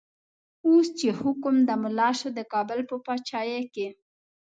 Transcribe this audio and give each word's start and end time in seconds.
اوس 0.67 0.87
چه 0.99 1.07
حکم 1.21 1.55
د 1.63 1.69
ملا 1.83 2.09
شو، 2.19 2.29
دکابل 2.39 2.79
په 2.89 2.95
پاچایی 3.05 3.61
کی 3.73 3.87